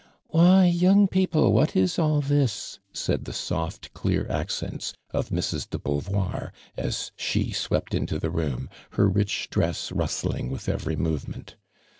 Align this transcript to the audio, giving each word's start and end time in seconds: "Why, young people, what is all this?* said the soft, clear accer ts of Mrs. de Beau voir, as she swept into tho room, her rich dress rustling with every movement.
"Why, 0.29 0.65
young 0.65 1.07
people, 1.07 1.53
what 1.53 1.75
is 1.75 1.99
all 1.99 2.21
this?* 2.21 2.79
said 2.91 3.25
the 3.25 3.33
soft, 3.33 3.93
clear 3.93 4.23
accer 4.31 4.71
ts 4.79 4.95
of 5.11 5.29
Mrs. 5.29 5.69
de 5.69 5.77
Beau 5.77 5.99
voir, 5.99 6.51
as 6.75 7.11
she 7.15 7.51
swept 7.51 7.93
into 7.93 8.17
tho 8.17 8.29
room, 8.29 8.67
her 8.93 9.07
rich 9.07 9.47
dress 9.51 9.91
rustling 9.91 10.49
with 10.49 10.67
every 10.67 10.95
movement. 10.95 11.55